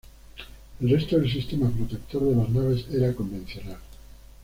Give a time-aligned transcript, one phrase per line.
[0.79, 3.77] El resto del sistema protector de las naves era convencional.